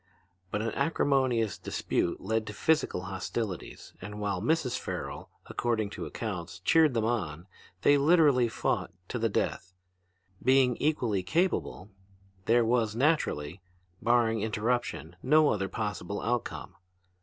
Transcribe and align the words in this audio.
But 0.49 0.63
an 0.63 0.71
acrimonious 0.71 1.59
dispute 1.59 2.19
led 2.19 2.47
to 2.47 2.53
physical 2.53 3.03
hostilities, 3.03 3.93
and 4.01 4.19
while 4.19 4.41
Mrs. 4.41 4.75
Farrel, 4.79 5.29
according 5.45 5.91
to 5.91 6.07
accounts, 6.07 6.57
cheered 6.61 6.95
them 6.95 7.05
on, 7.05 7.45
they 7.83 7.99
literally 7.99 8.47
fought 8.49 8.91
to 9.09 9.19
the 9.19 9.29
death. 9.29 9.75
Being 10.43 10.75
equally 10.77 11.21
capable, 11.21 11.91
there 12.45 12.65
was 12.65 12.95
naturally, 12.95 13.61
barring 14.01 14.41
interruption, 14.41 15.17
no 15.21 15.49
other 15.49 15.69
possible 15.69 16.19
outcome. 16.19 16.75